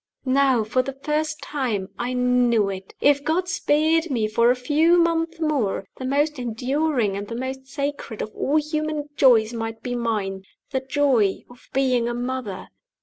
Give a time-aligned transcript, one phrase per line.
[0.25, 2.95] Now, for the first time, I knew it!
[3.01, 7.67] If God spared me for a few months more, the most enduring and the most
[7.67, 10.41] sacred of all human joys might be mine
[10.71, 12.69] the joy of being a mother.